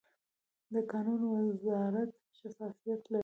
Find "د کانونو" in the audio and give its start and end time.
0.73-1.27